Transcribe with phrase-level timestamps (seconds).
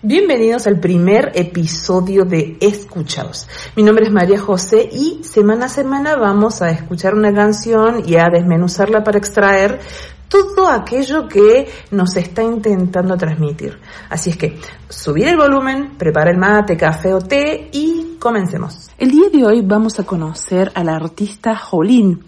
[0.00, 3.48] Bienvenidos al primer episodio de Escuchaos.
[3.74, 8.14] Mi nombre es María José y semana a semana vamos a escuchar una canción y
[8.14, 9.80] a desmenuzarla para extraer
[10.28, 13.80] todo aquello que nos está intentando transmitir.
[14.08, 18.90] Así es que subir el volumen, prepara el mate, café o té y comencemos.
[18.98, 22.24] El día de hoy vamos a conocer a la artista Jolín.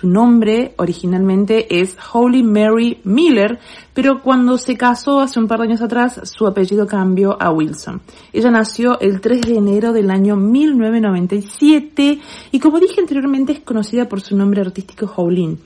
[0.00, 3.58] Su nombre originalmente es Holy Mary Miller,
[3.92, 8.00] pero cuando se casó hace un par de años atrás, su apellido cambió a Wilson.
[8.32, 12.18] Ella nació el 3 de enero del año 1997
[12.50, 15.58] y como dije anteriormente es conocida por su nombre artístico Jolín.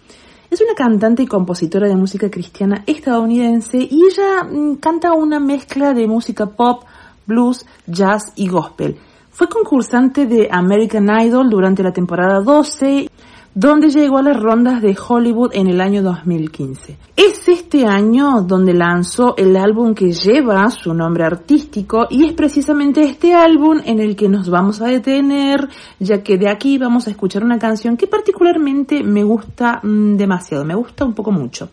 [0.51, 5.95] Es una cantante y compositora de música cristiana estadounidense y ella mm, canta una mezcla
[5.95, 6.83] de música pop,
[7.25, 8.97] blues, jazz y gospel.
[9.31, 13.09] Fue concursante de American Idol durante la temporada 12
[13.55, 16.97] donde llegó a las rondas de Hollywood en el año 2015.
[17.17, 23.03] Es este año donde lanzó el álbum que lleva su nombre artístico y es precisamente
[23.03, 25.69] este álbum en el que nos vamos a detener,
[26.01, 30.65] ya que de aquí vamos a escuchar una canción que particularmente me gusta mm, demasiado,
[30.65, 31.69] me gusta un poco mucho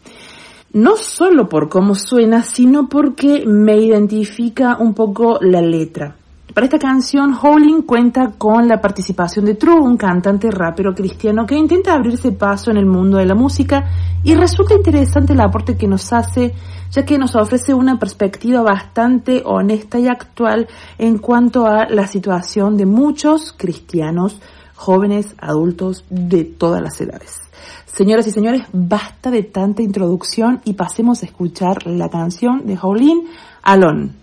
[0.74, 6.16] no solo por cómo suena, sino porque me identifica un poco la letra.
[6.54, 11.56] Para esta canción, Howling cuenta con la participación de True, un cantante rapero cristiano que
[11.56, 13.90] intenta abrirse paso en el mundo de la música
[14.22, 16.54] y resulta interesante el aporte que nos hace,
[16.92, 22.76] ya que nos ofrece una perspectiva bastante honesta y actual en cuanto a la situación
[22.76, 24.42] de muchos cristianos,
[24.76, 27.40] jóvenes, adultos, de todas las edades.
[27.86, 33.24] Señoras y señores, basta de tanta introducción y pasemos a escuchar la canción de Howling,
[33.64, 34.22] Alone.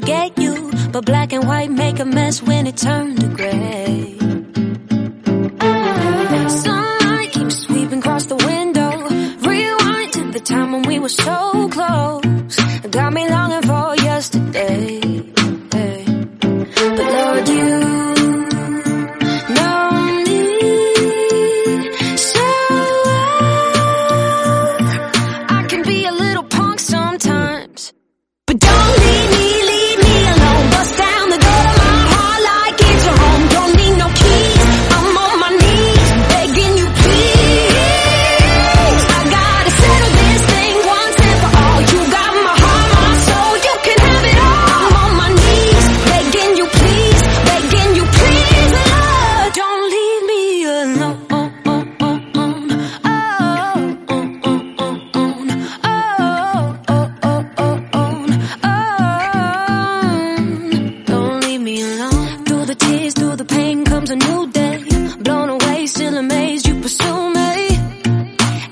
[0.00, 4.14] Forget you, but black and white make a mess when it turned to gray.
[6.48, 8.90] Sunlight keeps sweeping across the window,
[9.48, 12.25] rewind to the time when we were so close.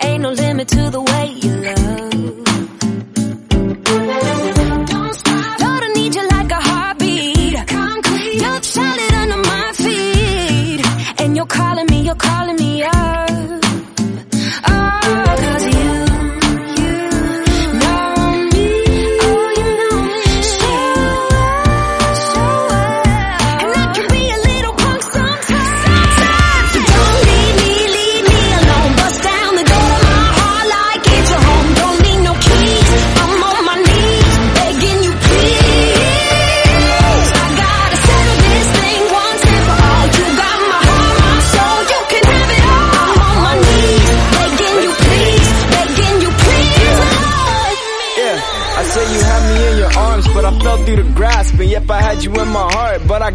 [0.05, 1.04] Ain't no limit to the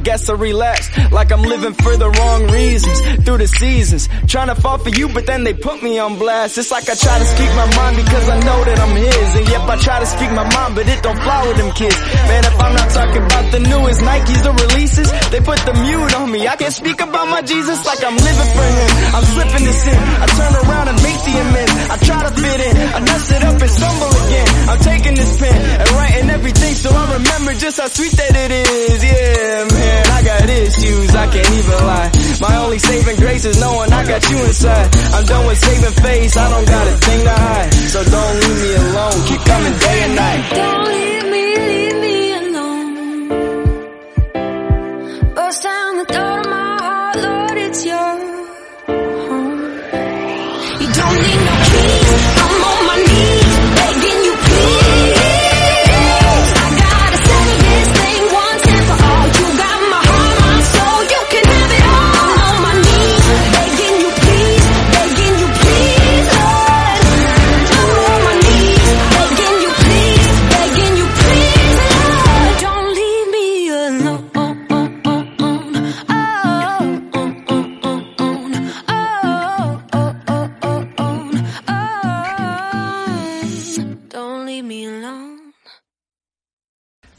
[0.09, 4.09] guess I relapse like I'm living for the wrong reasons through the seasons.
[4.27, 6.57] Trying to fall for you, but then they put me on blast.
[6.57, 9.29] It's like I try to speak my mind because I know that I'm his.
[9.37, 11.97] And yep, I try to speak my mind, but it don't fly with them kids.
[12.27, 16.13] Man, if I'm not talking about the newest Nikes, the releases, they put the mute
[16.15, 16.47] on me.
[16.47, 18.89] I can't speak about my Jesus like I'm living for him.
[19.13, 19.99] I'm slipping this in.
[19.99, 21.73] I turn around and make the amends.
[21.93, 22.75] I try to fit in.
[22.97, 24.49] I mess it up and stumble again.
[24.69, 27.28] I'm taking this pen and writing everything so I remember
[27.59, 29.03] just how sweet that it is.
[29.03, 31.15] Yeah, man, I got issues.
[31.15, 32.11] I can't even lie.
[32.41, 34.95] My only saving grace is knowing I got you inside.
[35.13, 36.37] I'm done with saving face.
[36.37, 37.73] I don't got a thing to hide.
[37.73, 38.38] So don't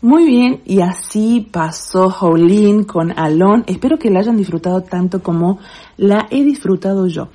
[0.03, 3.65] Muy bien, y así pasó Jolín con Alon.
[3.67, 5.59] Espero que la hayan disfrutado tanto como
[5.99, 7.29] la he disfrutado yo.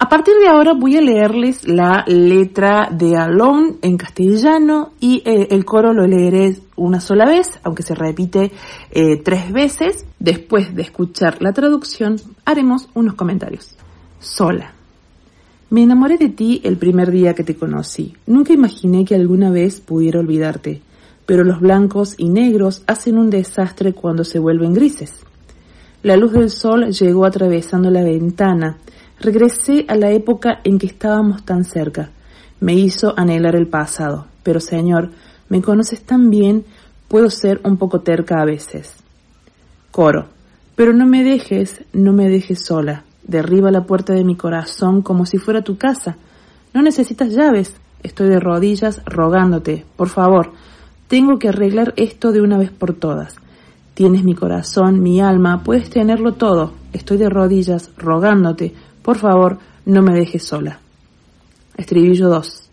[0.00, 5.46] A partir de ahora voy a leerles la letra de Alone en castellano y eh,
[5.52, 8.50] el coro lo leeré una sola vez, aunque se repite
[8.90, 10.04] eh, tres veces.
[10.18, 13.76] Después de escuchar la traducción, haremos unos comentarios.
[14.18, 14.72] Sola.
[15.70, 18.12] Me enamoré de ti el primer día que te conocí.
[18.26, 20.82] Nunca imaginé que alguna vez pudiera olvidarte,
[21.32, 25.24] pero los blancos y negros hacen un desastre cuando se vuelven grises.
[26.02, 28.76] La luz del sol llegó atravesando la ventana,
[29.18, 32.10] Regresé a la época en que estábamos tan cerca.
[32.60, 34.26] Me hizo anhelar el pasado.
[34.42, 35.08] Pero Señor,
[35.48, 36.66] me conoces tan bien,
[37.08, 38.94] puedo ser un poco terca a veces.
[39.90, 40.26] Coro.
[40.76, 43.04] Pero no me dejes, no me dejes sola.
[43.22, 46.18] Derriba la puerta de mi corazón como si fuera tu casa.
[46.74, 47.74] No necesitas llaves.
[48.02, 49.86] Estoy de rodillas rogándote.
[49.96, 50.52] Por favor,
[51.12, 53.36] tengo que arreglar esto de una vez por todas.
[53.92, 56.72] Tienes mi corazón, mi alma, puedes tenerlo todo.
[56.94, 58.72] Estoy de rodillas rogándote.
[59.02, 60.78] Por favor, no me dejes sola.
[61.76, 62.70] Estribillo 2.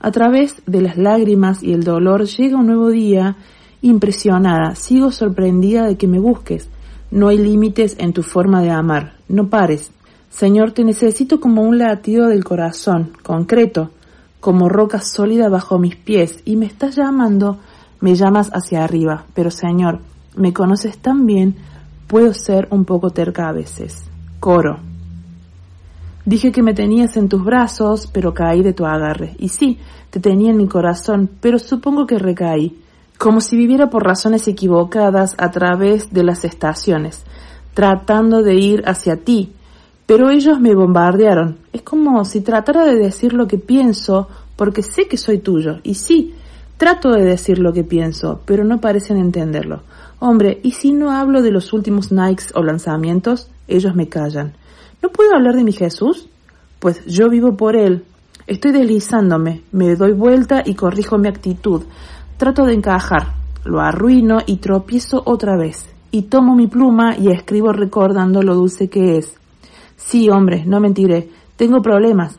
[0.00, 3.36] A través de las lágrimas y el dolor llega un nuevo día,
[3.80, 6.68] impresionada, sigo sorprendida de que me busques.
[7.12, 9.18] No hay límites en tu forma de amar.
[9.28, 9.92] No pares.
[10.30, 13.92] Señor, te necesito como un latido del corazón, concreto,
[14.40, 17.58] como roca sólida bajo mis pies, y me estás llamando,
[18.00, 19.24] me llamas hacia arriba.
[19.34, 20.00] Pero Señor,
[20.36, 21.56] me conoces tan bien,
[22.06, 24.04] puedo ser un poco terca a veces.
[24.40, 24.78] Coro.
[26.24, 29.34] Dije que me tenías en tus brazos, pero caí de tu agarre.
[29.38, 29.78] Y sí,
[30.10, 32.78] te tenía en mi corazón, pero supongo que recaí,
[33.18, 37.24] como si viviera por razones equivocadas a través de las estaciones,
[37.74, 39.52] tratando de ir hacia ti.
[40.06, 41.58] Pero ellos me bombardearon.
[41.72, 45.80] Es como si tratara de decir lo que pienso, porque sé que soy tuyo.
[45.82, 46.34] Y sí,
[46.78, 49.82] trato de decir lo que pienso, pero no parecen entenderlo.
[50.20, 53.50] Hombre, ¿y si no hablo de los últimos Nikes o lanzamientos?
[53.66, 54.54] Ellos me callan.
[55.02, 56.28] ¿No puedo hablar de mi Jesús?
[56.78, 58.04] Pues yo vivo por él.
[58.46, 61.82] Estoy deslizándome, me doy vuelta y corrijo mi actitud.
[62.36, 63.34] Trato de encajar,
[63.64, 65.86] lo arruino y tropiezo otra vez.
[66.10, 69.34] Y tomo mi pluma y escribo recordando lo dulce que es.
[69.96, 72.38] Sí, hombre, no mentiré, tengo problemas.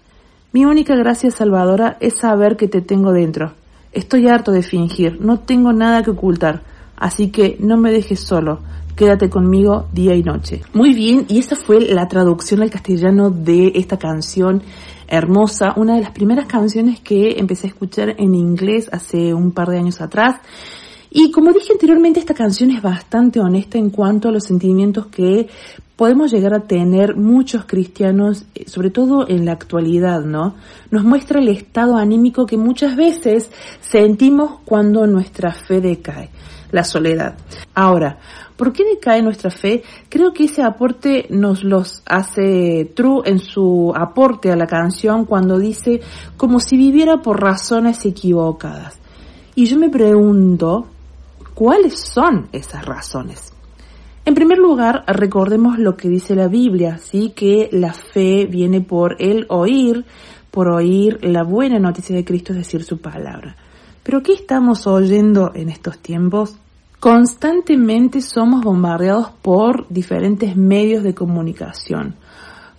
[0.51, 3.58] Mi única gracia salvadora es saber que te tengo dentro.
[3.91, 6.61] Estoy harto de fingir, no tengo nada que ocultar,
[6.95, 8.59] así que no me dejes solo.
[8.95, 10.61] Quédate conmigo día y noche.
[10.73, 14.61] Muy bien, y esa fue la traducción al castellano de esta canción
[15.07, 19.69] hermosa, una de las primeras canciones que empecé a escuchar en inglés hace un par
[19.69, 20.39] de años atrás.
[21.11, 25.47] Y como dije anteriormente, esta canción es bastante honesta en cuanto a los sentimientos que
[25.95, 30.55] podemos llegar a tener muchos cristianos, eh, sobre todo en la actualidad, ¿no?
[30.91, 33.49] Nos muestra el estado anímico que muchas veces
[33.81, 36.29] sentimos cuando nuestra fe decae,
[36.71, 37.37] la soledad.
[37.73, 38.19] Ahora,
[38.59, 39.83] ¿Por qué decae nuestra fe?
[40.09, 45.57] Creo que ese aporte nos los hace True en su aporte a la canción cuando
[45.57, 46.01] dice
[46.35, 48.99] como si viviera por razones equivocadas.
[49.55, 50.87] Y yo me pregunto,
[51.59, 53.51] ¿cuáles son esas razones?
[54.23, 57.33] En primer lugar, recordemos lo que dice la Biblia, ¿sí?
[57.35, 60.05] Que la fe viene por el oír,
[60.51, 63.57] por oír la buena noticia de Cristo, es decir, su palabra.
[64.03, 66.55] Pero ¿qué estamos oyendo en estos tiempos?
[66.97, 72.15] Constantemente somos bombardeados por diferentes medios de comunicación,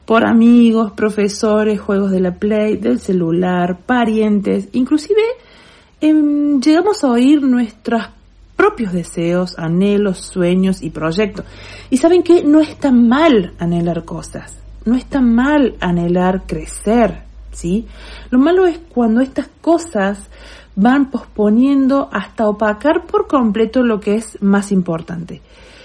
[0.06, 5.20] por amigos, profesores, juegos de la Play, del celular, parientes, inclusive
[6.00, 8.04] em, llegamos a oír nuestros
[8.60, 11.46] propios deseos, anhelos, sueños y proyectos.
[11.88, 17.86] Y saben que no está mal anhelar cosas, no está mal anhelar crecer, ¿sí?
[18.28, 20.28] Lo malo es cuando estas cosas
[20.76, 25.40] van posponiendo hasta opacar por completo lo que es más importante.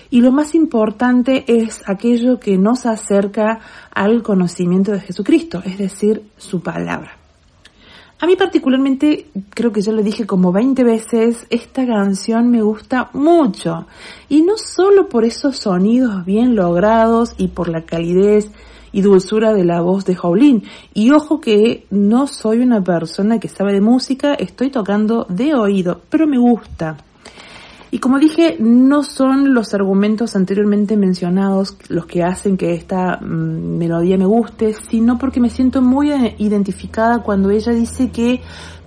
[0.10, 3.62] Y lo más importante es aquello que nos acerca
[3.94, 7.25] al conocimiento de Jesucristo, es decir, su palabra.
[8.18, 13.10] A mí particularmente, creo que ya lo dije como 20 veces, esta canción me gusta
[13.12, 13.88] mucho.
[14.30, 18.50] Y no solo por esos sonidos bien logrados y por la calidez
[18.94, 20.64] y dulzura de la voz de Jolín.
[20.94, 26.00] Y ojo que no soy una persona que sabe de música, estoy tocando de oído,
[26.10, 26.96] pero me gusta.
[27.92, 33.78] Y como dije, no son los argumentos anteriormente mencionados los que hacen que esta mm,
[33.78, 38.42] melodía me guste, sino porque me siento muy identificada cuando ella dice que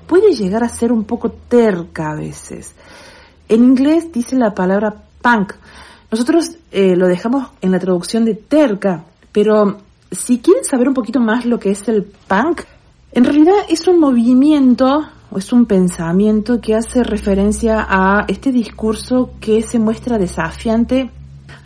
[0.07, 2.75] puede llegar a ser un poco terca a veces.
[3.49, 5.55] En inglés dice la palabra punk.
[6.11, 9.79] Nosotros eh, lo dejamos en la traducción de terca, pero
[10.11, 12.63] si quieren saber un poquito más lo que es el punk,
[13.13, 15.07] en realidad es un movimiento
[15.37, 21.11] es un pensamiento que hace referencia a este discurso que se muestra desafiante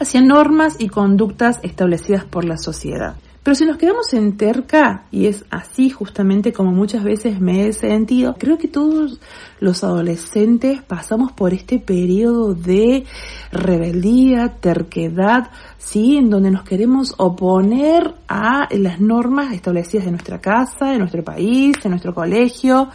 [0.00, 3.14] hacia normas y conductas establecidas por la sociedad.
[3.42, 7.72] Pero si nos quedamos en terca, y es así justamente como muchas veces me he
[7.72, 9.18] sentido, creo que todos
[9.58, 13.04] los adolescentes pasamos por este periodo de
[13.50, 20.86] rebeldía, terquedad, sí, en donde nos queremos oponer a las normas establecidas de nuestra casa,
[20.92, 22.90] de nuestro país, de nuestro colegio,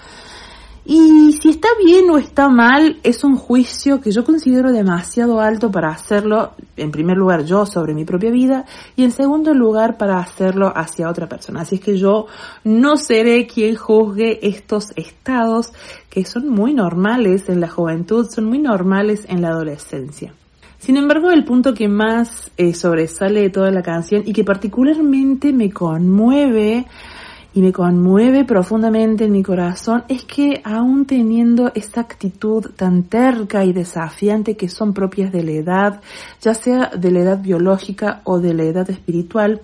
[0.89, 5.69] y si está bien o está mal, es un juicio que yo considero demasiado alto
[5.69, 8.63] para hacerlo, en primer lugar yo sobre mi propia vida,
[8.95, 11.61] y en segundo lugar para hacerlo hacia otra persona.
[11.61, 12.27] Así es que yo
[12.63, 15.73] no seré quien juzgue estos estados
[16.09, 20.33] que son muy normales en la juventud, son muy normales en la adolescencia.
[20.79, 25.51] Sin embargo, el punto que más eh, sobresale de toda la canción y que particularmente
[25.51, 26.85] me conmueve
[27.57, 33.65] y me conmueve profundamente en mi corazón es que aún teniendo esta actitud tan terca
[33.65, 36.01] y desafiante que son propias de la edad,
[36.39, 39.61] ya sea de la edad biológica o de la edad espiritual,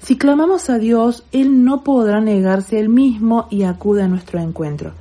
[0.00, 4.94] si clamamos a Dios, Él no podrá negarse Él mismo y acude a nuestro encuentro.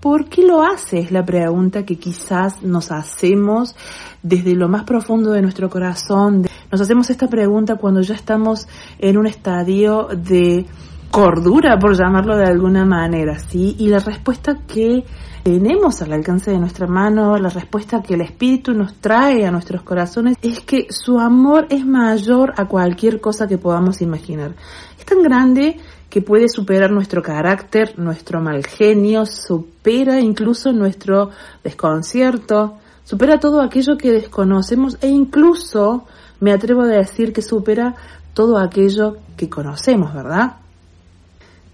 [0.00, 0.98] ¿Por qué lo hace?
[0.98, 3.74] Es la pregunta que quizás nos hacemos
[4.22, 6.46] desde lo más profundo de nuestro corazón.
[6.70, 8.68] Nos hacemos esta pregunta cuando ya estamos
[8.98, 10.66] en un estadio de
[11.10, 13.76] cordura, por llamarlo de alguna manera, ¿sí?
[13.78, 15.04] Y la respuesta que
[15.42, 19.82] tenemos al alcance de nuestra mano, la respuesta que el Espíritu nos trae a nuestros
[19.82, 24.54] corazones, es que su amor es mayor a cualquier cosa que podamos imaginar.
[24.98, 31.30] Es tan grande que puede superar nuestro carácter, nuestro mal genio, supera incluso nuestro
[31.64, 36.04] desconcierto, supera todo aquello que desconocemos e incluso
[36.40, 37.94] me atrevo a decir que supera
[38.34, 40.56] todo aquello que conocemos, ¿verdad?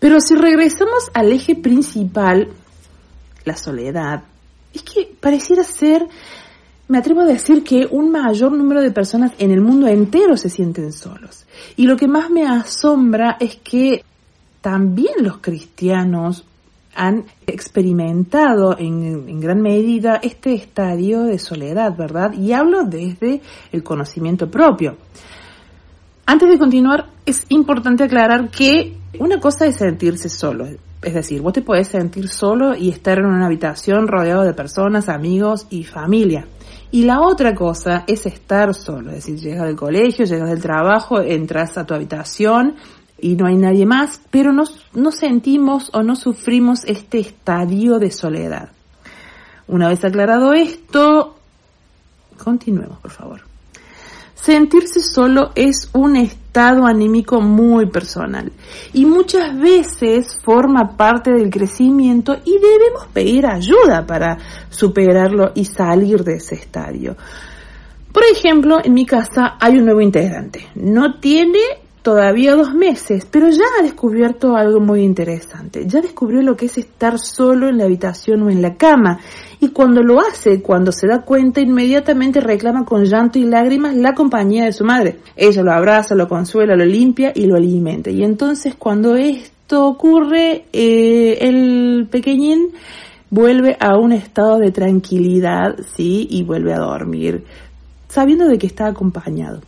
[0.06, 2.50] Pero si regresamos al eje principal,
[3.44, 4.22] la soledad,
[4.72, 6.06] es que pareciera ser,
[6.86, 10.48] me atrevo a decir que un mayor número de personas en el mundo entero se
[10.48, 11.44] sienten solos.
[11.74, 14.04] Y lo que más me asombra es que
[14.60, 16.44] también los cristianos
[16.94, 22.32] han experimentado en, gran medida este estadio de soledad, ¿verdad?
[22.32, 23.40] Y hablo desde
[23.72, 24.98] el conocimiento propio.
[26.26, 30.66] Antes de continuar, es importante aclarar que una cosa es sentirse solo,
[31.02, 35.08] es decir, vos te podés sentir solo y estar en una habitación rodeado de personas,
[35.08, 36.46] amigos y familia.
[36.90, 41.20] Y la otra cosa es estar solo, es decir, llegas del colegio, llegas del trabajo,
[41.20, 42.76] entras a tu habitación
[43.18, 48.10] y no hay nadie más, pero no, no sentimos o no sufrimos este estadio de
[48.10, 48.70] soledad.
[49.68, 51.36] Una vez aclarado esto,
[52.42, 53.55] continuemos, por favor.
[54.46, 58.52] Sentirse solo es un estado anímico muy personal
[58.92, 64.38] y muchas veces forma parte del crecimiento y debemos pedir ayuda para
[64.70, 67.16] superarlo y salir de ese estadio.
[68.12, 70.68] Por ejemplo, en mi casa hay un nuevo integrante.
[70.76, 71.58] No tiene
[72.06, 75.86] todavía dos meses, pero ya ha descubierto algo muy interesante.
[75.88, 79.18] Ya descubrió lo que es estar solo en la habitación o en la cama.
[79.58, 84.14] Y cuando lo hace, cuando se da cuenta, inmediatamente reclama con llanto y lágrimas la
[84.14, 85.18] compañía de su madre.
[85.34, 88.08] Ella lo abraza, lo consuela, lo limpia y lo alimenta.
[88.08, 92.68] Y entonces cuando esto ocurre, eh, el pequeñín
[93.30, 97.42] vuelve a un estado de tranquilidad, sí, y vuelve a dormir,
[98.08, 99.60] sabiendo de que está acompañado.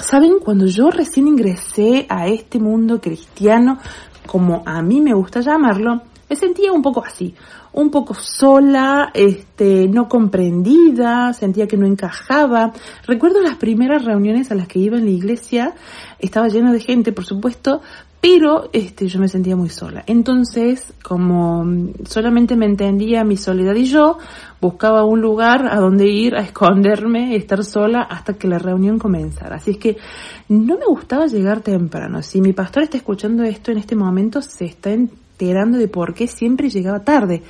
[0.00, 3.78] Saben, cuando yo recién ingresé a este mundo cristiano,
[4.26, 7.34] como a mí me gusta llamarlo, me sentía un poco así,
[7.72, 12.72] un poco sola, este, no comprendida, sentía que no encajaba.
[13.06, 15.74] Recuerdo las primeras reuniones a las que iba en la iglesia,
[16.18, 17.82] estaba llena de gente, por supuesto,
[18.20, 20.04] pero este, yo me sentía muy sola.
[20.06, 21.64] Entonces, como
[22.04, 24.18] solamente me entendía mi soledad y yo,
[24.60, 29.56] buscaba un lugar a donde ir a esconderme, estar sola hasta que la reunión comenzara.
[29.56, 29.96] Así es que
[30.48, 32.22] no me gustaba llegar temprano.
[32.22, 36.26] Si mi pastor está escuchando esto en este momento, se está enterando de por qué
[36.26, 37.42] siempre llegaba tarde.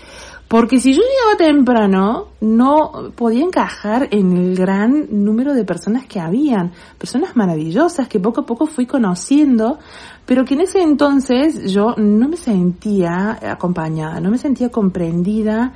[0.50, 6.19] Porque si yo llegaba temprano, no podía encajar en el gran número de personas que
[6.19, 9.78] habían, personas maravillosas que poco a poco fui conociendo,
[10.26, 15.73] pero que en ese entonces yo no me sentía acompañada, no me sentía comprendida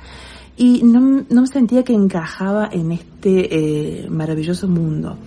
[0.57, 5.17] y no, no me sentía que encajaba en este eh, maravilloso mundo.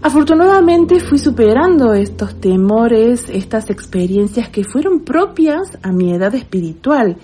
[0.00, 7.18] Afortunadamente fui superando estos temores, estas experiencias que fueron propias a mi edad espiritual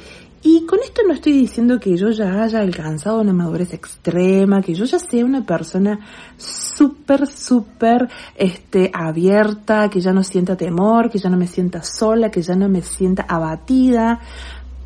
[0.51, 4.73] y con esto no estoy diciendo que yo ya haya alcanzado una madurez extrema, que
[4.73, 6.01] yo ya sea una persona
[6.39, 12.31] súper, súper, este, abierta, que ya no sienta temor, que ya no me sienta sola,
[12.31, 14.21] que ya no me sienta abatida,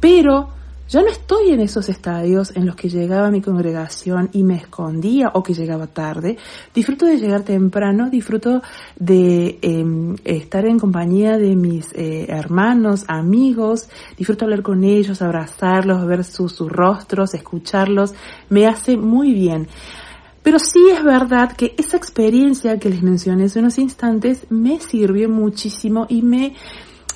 [0.00, 0.48] pero
[0.88, 5.30] Ya no estoy en esos estadios en los que llegaba mi congregación y me escondía
[5.32, 6.36] o que llegaba tarde.
[6.74, 8.60] Disfruto de llegar temprano, disfruto
[8.98, 16.06] de eh, estar en compañía de mis eh, hermanos, amigos, disfruto hablar con ellos, abrazarlos,
[16.06, 18.12] ver sus, sus rostros, escucharlos.
[18.50, 19.68] Me hace muy bien.
[20.42, 25.28] Pero sí es verdad que esa experiencia que les mencioné hace unos instantes me sirvió
[25.28, 26.54] muchísimo y me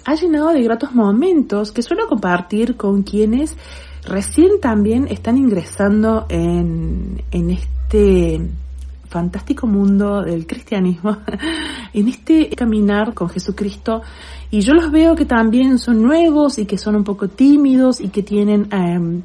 [0.07, 3.57] ha llenado de gratos momentos que suelo compartir con quienes
[4.05, 8.41] recién también están ingresando en, en este
[9.09, 11.19] fantástico mundo del cristianismo,
[11.93, 14.03] en este caminar con Jesucristo.
[14.53, 18.09] Y yo los veo que también son nuevos y que son un poco tímidos y
[18.09, 19.23] que tienen eh,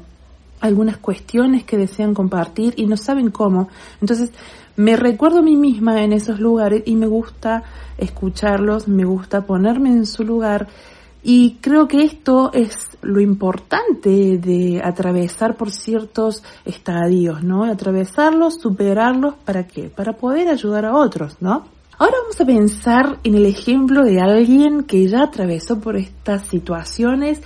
[0.62, 3.68] algunas cuestiones que desean compartir y no saben cómo.
[4.00, 4.32] Entonces,
[4.76, 7.62] me recuerdo a mí misma en esos lugares y me gusta
[7.98, 10.68] escucharlos, me gusta ponerme en su lugar
[11.22, 17.64] y creo que esto es lo importante de atravesar por ciertos estadios, ¿no?
[17.64, 19.88] Atravesarlos, superarlos, ¿para qué?
[19.88, 21.64] Para poder ayudar a otros, ¿no?
[21.98, 27.40] Ahora vamos a pensar en el ejemplo de alguien que ya atravesó por estas situaciones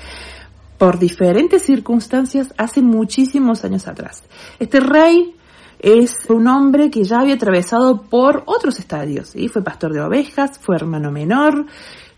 [0.79, 4.25] por diferentes circunstancias hace muchísimos años atrás.
[4.59, 5.36] Este rey
[5.79, 9.49] es un hombre que ya había atravesado por otros estadios, ¿sí?
[9.49, 11.67] Fue pastor de ovejas, fue hermano menor.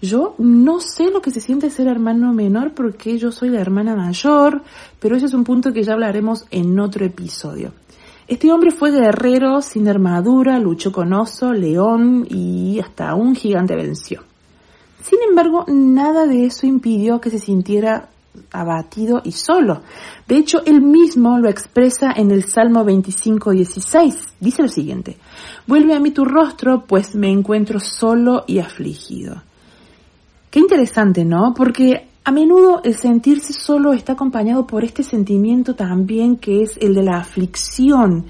[0.01, 3.97] Yo no sé lo que se siente ser hermano menor porque yo soy la hermana
[3.97, 4.63] mayor,
[5.01, 7.73] pero ese es un punto que ya hablaremos en otro episodio.
[8.29, 14.23] Este hombre fue guerrero, sin armadura, luchó con oso, león y hasta un gigante venció.
[15.03, 18.11] Sin embargo, nada de eso impidió que se sintiera
[18.53, 19.83] abatido y solo.
[20.27, 24.15] De hecho, él mismo lo expresa en el Salmo 25, 16.
[24.41, 25.17] Dice lo siguiente,
[25.67, 29.43] vuelve a mí tu rostro, pues me encuentro solo y afligido.
[30.51, 31.53] Qué interesante, ¿no?
[31.55, 36.95] Porque a menudo el sentirse solo está acompañado por este sentimiento también que es el
[36.95, 38.27] de la aflicción.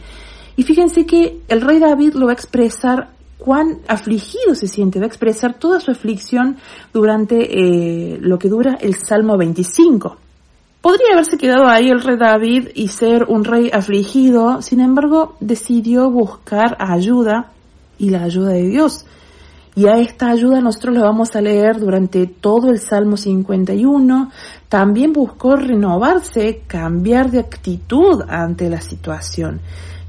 [0.56, 5.04] Y fíjense que el rey David lo va a expresar cuán afligido se siente, va
[5.04, 6.56] a expresar toda su aflicción
[6.92, 10.16] durante eh, lo que dura el Salmo 25.
[10.80, 16.10] Podría haberse quedado ahí el rey David y ser un rey afligido, sin embargo decidió
[16.10, 17.52] buscar ayuda
[17.98, 19.04] y la ayuda de Dios.
[19.74, 24.30] Y a esta ayuda nosotros la vamos a leer durante todo el Salmo 51.
[24.68, 29.60] También buscó renovarse, cambiar de actitud ante la situación.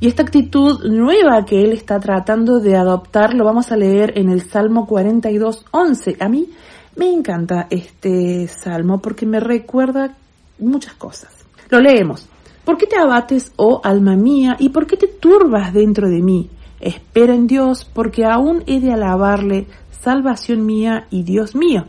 [0.02, 4.30] Y esta actitud nueva que él está tratando de adoptar lo vamos a leer en
[4.30, 6.18] el Salmo 42, 11.
[6.22, 6.50] A mí
[6.96, 10.16] me encanta este salmo porque me recuerda
[10.58, 11.34] muchas cosas.
[11.70, 12.30] Lo leemos.
[12.64, 16.50] ¿Por qué te abates, oh alma mía, y por qué te turbas dentro de mí?
[16.80, 19.68] Espera en Dios, porque aún he de alabarle,
[20.02, 21.86] salvación mía y Dios mío.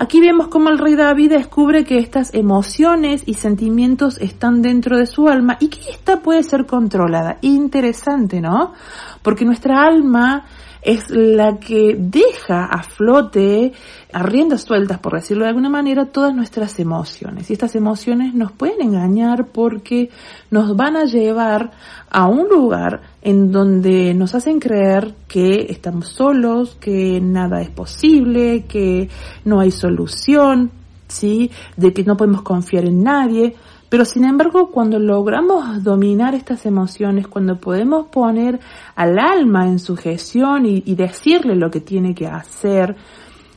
[0.00, 5.06] Aquí vemos cómo el rey David descubre que estas emociones y sentimientos están dentro de
[5.06, 7.38] su alma y que esta puede ser controlada.
[7.40, 8.74] Interesante, ¿no?
[9.22, 10.44] Porque nuestra alma
[10.82, 13.72] es la que deja a flote,
[14.12, 17.50] a riendas sueltas, por decirlo de alguna manera, todas nuestras emociones.
[17.50, 20.10] Y estas emociones nos pueden engañar porque
[20.50, 21.72] nos van a llevar
[22.10, 28.64] a un lugar en donde nos hacen creer que estamos solos, que nada es posible,
[28.64, 29.08] que
[29.44, 30.70] no hay solución,
[31.08, 31.50] ¿sí?
[31.76, 33.56] De que no podemos confiar en nadie.
[33.88, 38.60] Pero sin embargo, cuando logramos dominar estas emociones, cuando podemos poner
[38.94, 42.96] al alma en sujeción y, y decirle lo que tiene que hacer,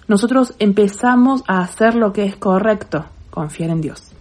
[0.07, 4.11] nosotros empezamos a hacer lo que es correcto, confiar en Dios.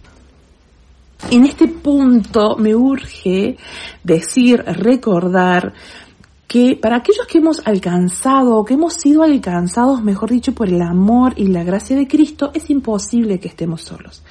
[1.29, 3.57] En este punto me urge
[4.03, 5.73] decir, recordar
[6.51, 11.33] que para aquellos que hemos alcanzado, que hemos sido alcanzados, mejor dicho, por el amor
[11.37, 14.21] y la gracia de Cristo, es imposible que estemos solos.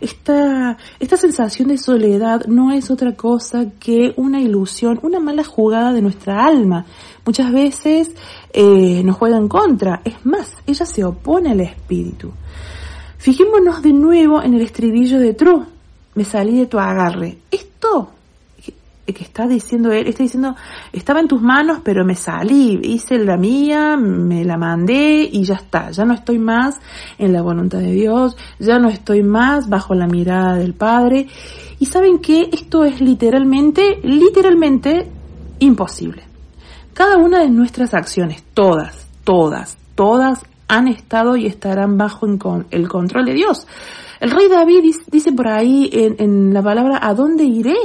[0.00, 5.92] Esta, esta sensación de soledad no es otra cosa que una ilusión, una mala jugada
[5.92, 6.86] de nuestra alma.
[7.26, 8.10] Muchas veces
[8.54, 10.00] eh, nos juega en contra.
[10.02, 12.32] Es más, ella se opone al espíritu.
[13.18, 15.66] Fijémonos de nuevo en el estribillo de True.
[16.14, 17.36] Me salí de tu agarre.
[17.50, 18.15] Esto
[19.14, 20.56] que está diciendo él, está diciendo,
[20.92, 25.54] estaba en tus manos, pero me salí, hice la mía, me la mandé y ya
[25.54, 26.80] está, ya no estoy más
[27.18, 31.28] en la voluntad de Dios, ya no estoy más bajo la mirada del Padre.
[31.78, 35.10] Y saben que esto es literalmente, literalmente
[35.58, 36.24] imposible.
[36.94, 42.26] Cada una de nuestras acciones, todas, todas, todas han estado y estarán bajo
[42.70, 43.66] el control de Dios.
[44.18, 47.76] El rey David dice por ahí en, en la palabra, ¿a dónde iré?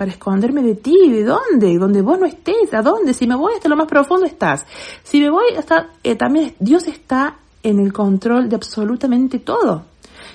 [0.00, 1.76] Para esconderme de ti, ¿de dónde?
[1.76, 3.12] Donde vos no estés, ¿a dónde?
[3.12, 4.64] Si me voy hasta lo más profundo estás.
[5.02, 9.84] Si me voy hasta, eh, también Dios está en el control de absolutamente todo.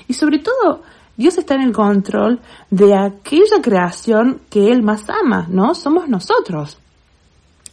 [0.07, 0.83] Y sobre todo,
[1.17, 5.73] Dios está en el control de aquella creación que Él más ama, ¿no?
[5.73, 6.77] Somos nosotros.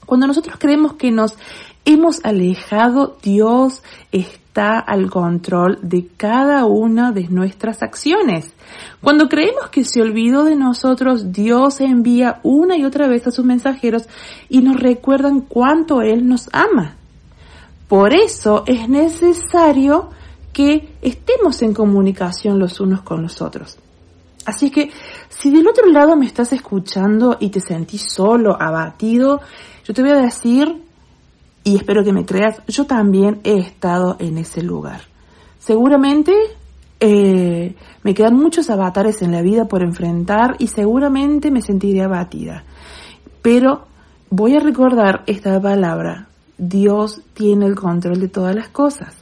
[0.07, 1.37] Cuando nosotros creemos que nos
[1.85, 8.53] hemos alejado, Dios está al control de cada una de nuestras acciones.
[9.01, 13.45] Cuando creemos que se olvidó de nosotros, Dios envía una y otra vez a sus
[13.45, 14.09] mensajeros
[14.49, 16.97] y nos recuerdan cuánto Él nos ama.
[17.89, 20.11] Por eso es necesario
[20.53, 23.79] que estemos en comunicación los unos con los otros.
[24.45, 24.91] Así que
[25.29, 29.41] si del otro lado me estás escuchando y te sentís solo, abatido,
[29.85, 30.83] yo te voy a decir,
[31.65, 35.03] y espero que me creas, yo también he estado en ese lugar.
[35.59, 36.33] Seguramente
[36.99, 42.65] eh, me quedan muchos avatares en la vida por enfrentar y seguramente me sentiré abatida.
[43.43, 43.87] Pero
[44.31, 46.29] voy a recordar esta palabra.
[46.59, 49.22] Dios tiene el control de todas las cosas.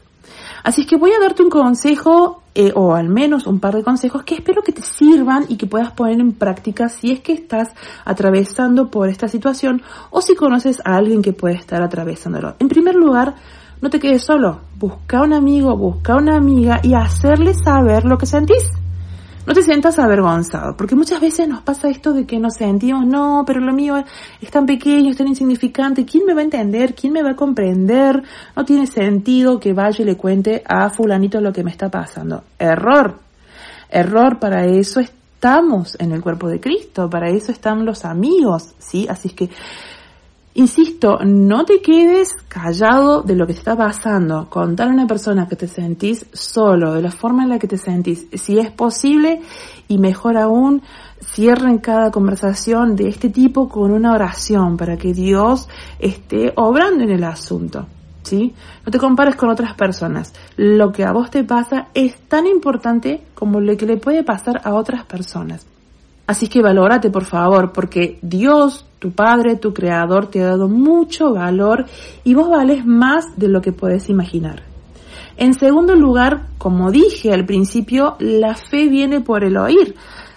[0.63, 3.83] Así es que voy a darte un consejo, eh, o al menos un par de
[3.83, 7.33] consejos que espero que te sirvan y que puedas poner en práctica si es que
[7.33, 7.69] estás
[8.05, 12.57] atravesando por esta situación o si conoces a alguien que puede estar atravesándolo.
[12.59, 13.35] En primer lugar,
[13.81, 14.61] no te quedes solo.
[14.79, 18.80] Busca un amigo, busca una amiga y hacerle saber lo que sentís.
[19.47, 23.43] No te sientas avergonzado, porque muchas veces nos pasa esto de que nos sentimos, no,
[23.47, 23.97] pero lo mío
[24.41, 26.95] es tan pequeño, es tan insignificante, ¿quién me va a entender?
[26.95, 28.23] ¿Quién me va a comprender?
[28.55, 32.45] No tiene sentido que vaya y le cuente a fulanito lo que me está pasando.
[32.59, 33.19] Error.
[33.89, 39.07] Error, para eso estamos en el cuerpo de Cristo, para eso están los amigos, ¿sí?
[39.09, 39.51] Así es que
[40.55, 44.51] Insisto, no te quedes callado de lo que te está pasando.
[44.51, 47.79] Contar a una persona que te sentís solo, de la forma en la que te
[47.79, 49.43] sentís, si es posible,
[49.87, 50.83] y mejor aún,
[51.23, 55.69] cierren cada conversación de este tipo con una oración para que Dios
[56.01, 57.87] esté obrando en el asunto.
[58.23, 58.55] ¿Sí?
[58.85, 60.35] No te compares con otras personas.
[60.57, 64.61] Lo que a vos te pasa es tan importante como lo que le puede pasar
[64.65, 65.67] a otras personas.
[66.27, 71.33] Así que valórate, por favor, porque Dios, tu Padre, tu Creador, te ha dado mucho
[71.33, 71.87] valor
[72.23, 74.63] y vos vales más de lo que puedes imaginar.
[75.37, 79.97] En segundo lugar, como dije al principio, la fe viene por el oír.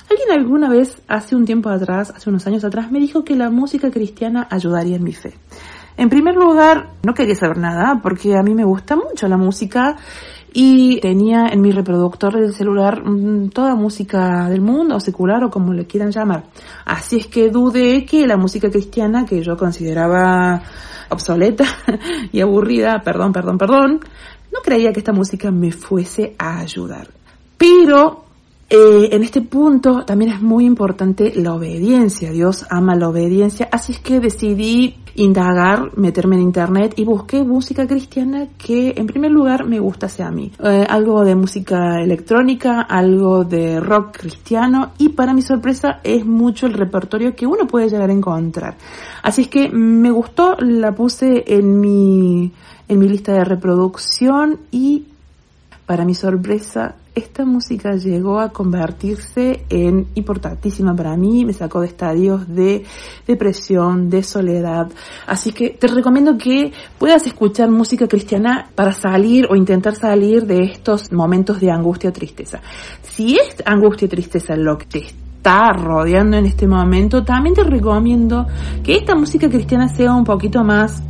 [0.10, 3.50] Alguien alguna vez, hace un tiempo atrás, hace unos años atrás, me dijo que la
[3.50, 5.34] música cristiana ayudaría en mi fe.
[5.98, 9.98] En primer lugar, no quería saber nada porque a mí me gusta mucho la música
[10.54, 15.50] y tenía en mi reproductor del celular mm, toda música del mundo, o secular o
[15.50, 16.44] como le quieran llamar.
[16.86, 20.62] Así es que dudé que la música cristiana, que yo consideraba
[21.10, 21.66] obsoleta
[22.32, 24.00] y aburrida, perdón, perdón, perdón,
[24.54, 27.08] no creía que esta música me fuese a ayudar.
[27.58, 28.26] Pero
[28.76, 32.32] eh, en este punto también es muy importante la obediencia.
[32.32, 37.86] Dios ama la obediencia, así es que decidí indagar, meterme en internet y busqué música
[37.86, 40.52] cristiana que en primer lugar me gustase a mí.
[40.58, 46.66] Eh, algo de música electrónica, algo de rock cristiano y para mi sorpresa es mucho
[46.66, 48.76] el repertorio que uno puede llegar a encontrar.
[49.22, 52.52] Así es que me gustó, la puse en mi,
[52.88, 55.06] en mi lista de reproducción y
[55.86, 61.88] para mi sorpresa esta música llegó a convertirse en importantísima para mí, me sacó de
[61.88, 62.84] estadios de
[63.28, 64.92] depresión, de soledad.
[65.28, 70.64] Así que te recomiendo que puedas escuchar música cristiana para salir o intentar salir de
[70.64, 72.62] estos momentos de angustia o tristeza.
[73.04, 77.64] Si es angustia y tristeza lo que te está rodeando en este momento, también te
[77.64, 78.48] recomiendo
[78.84, 81.04] que esta música cristiana sea un poquito más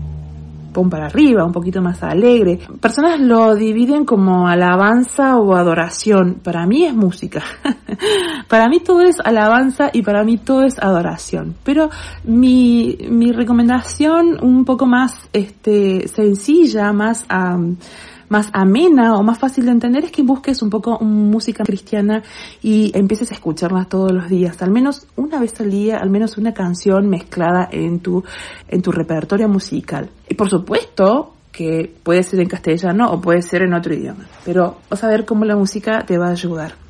[0.73, 2.59] pum para arriba, un poquito más alegre.
[2.81, 6.39] Personas lo dividen como alabanza o adoración.
[6.43, 7.43] Para mí es música.
[8.49, 11.55] para mí todo es alabanza y para mí todo es adoración.
[11.63, 11.89] Pero
[12.23, 17.25] mi, mi recomendación un poco más este, sencilla, más
[18.33, 22.23] más amena o más fácil de entender es que busques un poco música cristiana
[22.63, 26.39] y empieces a escucharla todos los días, al menos una vez al día, al menos
[26.39, 28.23] una canción mezclada en tu,
[28.67, 30.09] en tu repertorio musical.
[30.27, 34.77] Y por supuesto, que puede ser en castellano o puede ser en otro idioma, pero
[34.89, 36.82] vas a ver cómo la música te va a ayudar.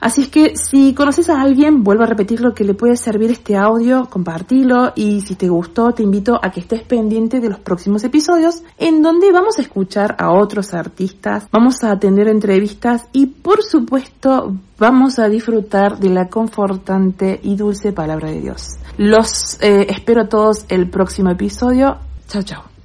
[0.00, 3.30] Así es que si conoces a alguien, vuelvo a repetir lo que le puede servir
[3.30, 7.60] este audio, compartilo y si te gustó te invito a que estés pendiente de los
[7.60, 13.26] próximos episodios en donde vamos a escuchar a otros artistas, vamos a atender entrevistas y
[13.26, 18.70] por supuesto vamos a disfrutar de la confortante y dulce palabra de Dios.
[18.96, 21.98] Los eh, espero a todos el próximo episodio.
[22.26, 22.79] Chao, chao.